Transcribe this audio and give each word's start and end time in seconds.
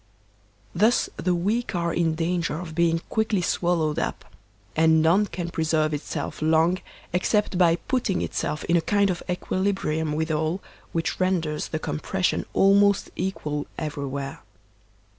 Thus 0.73 1.11
the 1.15 1.35
weak 1.35 1.75
are 1.75 1.93
in 1.93 2.15
danger 2.15 2.57
of 2.59 2.73
being 2.73 3.03
quickly 3.07 3.43
swallowed 3.43 3.99
up, 3.99 4.25
and 4.75 4.99
none 4.99 5.27
can 5.27 5.49
preserve 5.51 5.93
itself 5.93 6.41
long 6.41 6.79
except 7.13 7.55
by 7.55 7.75
putting 7.75 8.23
itself 8.23 8.63
in 8.63 8.75
a 8.75 8.81
kind 8.81 9.11
of 9.11 9.21
equilibrium 9.29 10.13
with 10.13 10.31
all, 10.31 10.59
which 10.91 11.19
renders 11.19 11.67
the 11.67 11.77
compression 11.77 12.47
almost 12.55 13.11
equal 13.15 13.67
everywhere. 13.77 14.39